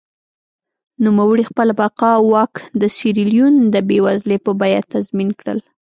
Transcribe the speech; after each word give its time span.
نوموړي 1.05 1.43
خپله 1.49 1.73
بقا 1.79 2.11
او 2.17 2.25
واک 2.33 2.53
د 2.81 2.83
سیریلیون 2.97 3.55
د 3.73 3.75
بېوزلۍ 3.87 4.37
په 4.45 4.51
بیه 4.59 4.81
تضمین 4.93 5.29
کړل. 5.39 5.59